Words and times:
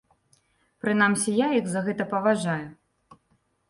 Прынамсі, 0.85 1.35
я 1.45 1.51
іх 1.59 1.65
за 1.77 1.87
гэта 1.91 2.11
паважаю. 2.17 2.67